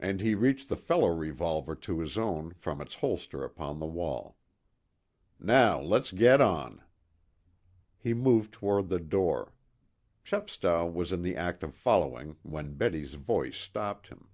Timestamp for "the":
0.68-0.76, 3.78-3.86, 8.88-8.98, 11.22-11.36